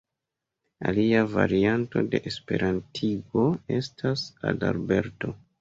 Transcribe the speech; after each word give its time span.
Alia 0.91 1.19
varianto 1.33 2.03
de 2.15 2.21
esperantigo 2.33 3.47
estas 3.79 4.29
"Adalberto". 4.55 5.37